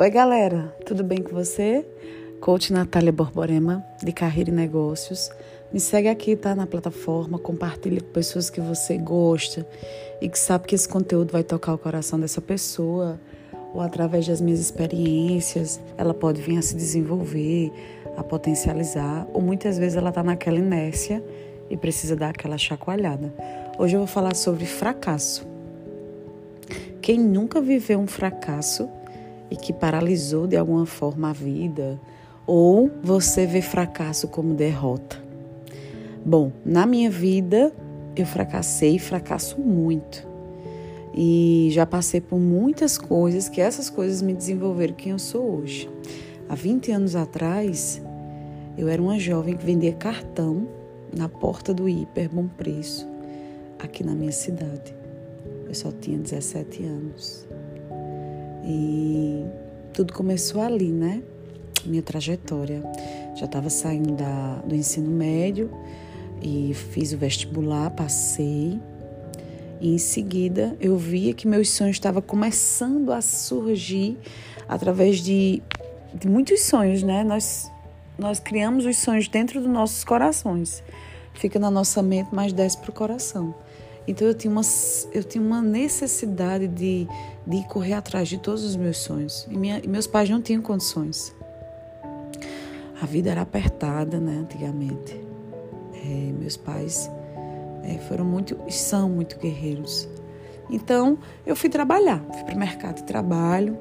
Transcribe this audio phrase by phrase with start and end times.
[0.00, 1.84] Oi, galera, tudo bem com você?
[2.40, 5.28] Coach Natália Borborema, de Carreira e Negócios.
[5.72, 6.54] Me segue aqui, tá?
[6.54, 9.66] Na plataforma, compartilhe com pessoas que você gosta
[10.20, 13.18] e que sabe que esse conteúdo vai tocar o coração dessa pessoa
[13.74, 17.72] ou através das minhas experiências, ela pode vir a se desenvolver,
[18.16, 21.20] a potencializar, ou muitas vezes ela está naquela inércia
[21.68, 23.34] e precisa dar aquela chacoalhada.
[23.76, 25.44] Hoje eu vou falar sobre fracasso.
[27.02, 28.88] Quem nunca viveu um fracasso
[29.50, 32.00] e que paralisou de alguma forma a vida,
[32.46, 35.22] ou você vê fracasso como derrota?
[36.24, 37.72] Bom, na minha vida
[38.16, 40.26] eu fracassei e fracasso muito.
[41.14, 45.88] E já passei por muitas coisas que essas coisas me desenvolveram quem eu sou hoje.
[46.48, 48.00] Há 20 anos atrás,
[48.76, 50.68] eu era uma jovem que vendia cartão
[51.16, 53.06] na porta do hiper bom preço
[53.78, 54.94] aqui na minha cidade.
[55.66, 57.46] Eu só tinha 17 anos.
[58.64, 59.27] E
[59.98, 61.20] tudo começou ali, né?
[61.84, 62.84] Minha trajetória.
[63.34, 65.68] Já estava saindo da, do ensino médio
[66.40, 68.78] e fiz o vestibular, passei.
[69.80, 74.16] E em seguida eu via que meus sonhos estavam começando a surgir
[74.68, 75.60] através de,
[76.14, 77.24] de muitos sonhos, né?
[77.24, 77.68] Nós,
[78.16, 80.80] nós criamos os sonhos dentro dos nossos corações.
[81.34, 83.52] Fica na nossa mente, mas desce para o coração.
[84.08, 84.62] Então eu tinha uma,
[85.12, 87.06] eu tinha uma necessidade de,
[87.46, 89.46] de correr atrás de todos os meus sonhos.
[89.50, 91.36] E, minha, e meus pais não tinham condições.
[93.00, 95.20] A vida era apertada, né, antigamente.
[95.94, 97.10] É, meus pais
[97.84, 100.08] é, foram muito, são muito guerreiros.
[100.70, 103.76] Então eu fui trabalhar, fui para o mercado de trabalho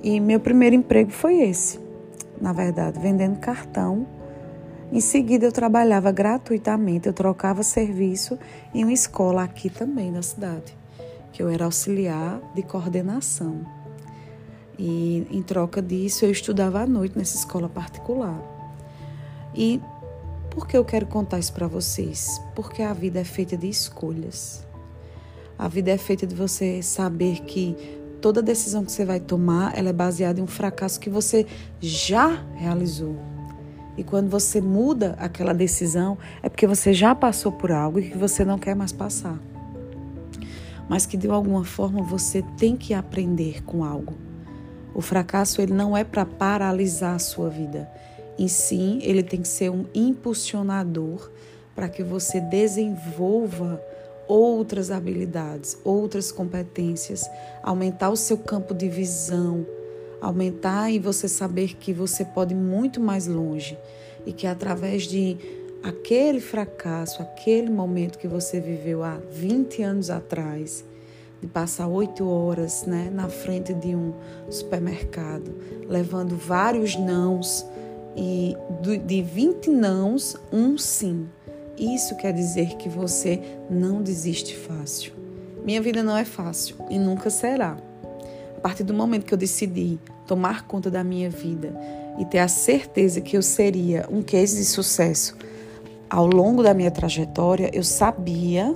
[0.00, 1.80] e meu primeiro emprego foi esse.
[2.40, 4.06] Na verdade, vendendo cartão
[4.92, 8.38] em seguida, eu trabalhava gratuitamente, eu trocava serviço
[8.74, 10.76] em uma escola aqui também na cidade,
[11.32, 13.64] que eu era auxiliar de coordenação.
[14.78, 18.38] E em troca disso, eu estudava à noite nessa escola particular.
[19.54, 19.80] E
[20.50, 22.38] por que eu quero contar isso para vocês?
[22.54, 24.66] Porque a vida é feita de escolhas.
[25.58, 27.74] A vida é feita de você saber que
[28.20, 31.46] toda decisão que você vai tomar, ela é baseada em um fracasso que você
[31.80, 33.31] já realizou
[33.96, 38.18] e quando você muda aquela decisão, é porque você já passou por algo e que
[38.18, 39.38] você não quer mais passar.
[40.88, 44.14] Mas que de alguma forma você tem que aprender com algo.
[44.94, 47.88] O fracasso ele não é para paralisar a sua vida.
[48.38, 51.30] Em sim, ele tem que ser um impulsionador
[51.74, 53.82] para que você desenvolva
[54.26, 57.28] outras habilidades, outras competências,
[57.62, 59.66] aumentar o seu campo de visão,
[60.22, 63.76] aumentar e você saber que você pode ir muito mais longe
[64.24, 65.36] e que através de
[65.82, 70.84] aquele fracasso, aquele momento que você viveu há 20 anos atrás,
[71.40, 74.14] de passar oito horas né, na frente de um
[74.48, 75.52] supermercado,
[75.88, 77.66] levando vários nãos
[78.16, 78.56] e
[79.04, 81.28] de 20 nãos, um sim.
[81.76, 85.14] Isso quer dizer que você não desiste fácil.
[85.64, 87.76] Minha vida não é fácil e nunca será.
[88.62, 91.74] Partir do momento que eu decidi tomar conta da minha vida
[92.18, 95.36] e ter a certeza que eu seria um case de sucesso
[96.12, 98.74] ao longo da minha trajetória, eu sabia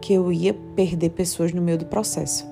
[0.00, 2.44] que eu ia perder pessoas no meio do processo.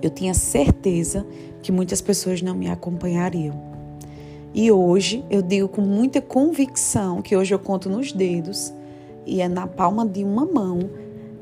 [0.00, 1.26] Eu tinha certeza
[1.60, 3.60] que muitas pessoas não me acompanhariam.
[4.54, 8.72] E hoje eu digo com muita convicção que hoje eu conto nos dedos
[9.26, 10.88] e é na palma de uma mão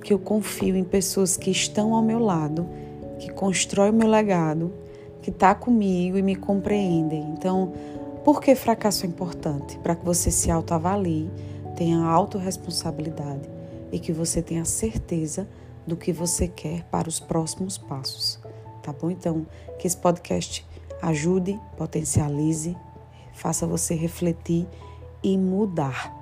[0.03, 2.67] que eu confio em pessoas que estão ao meu lado,
[3.23, 4.73] que constroem o meu legado
[5.23, 7.23] que está comigo e me compreendem.
[7.31, 7.73] Então,
[8.25, 9.79] por que fracasso é importante?
[9.79, 11.31] Para que você se autoavalie,
[11.77, 13.49] tenha autorresponsabilidade
[13.93, 15.49] e que você tenha certeza
[15.87, 18.41] do que você quer para os próximos passos.
[18.83, 19.09] Tá bom?
[19.09, 19.47] Então,
[19.79, 20.67] que esse podcast
[21.01, 22.77] ajude, potencialize,
[23.33, 24.67] faça você refletir
[25.23, 26.13] e mudar.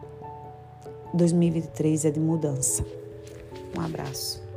[1.14, 2.84] 2023 é de mudança.
[3.74, 4.49] Um abraço.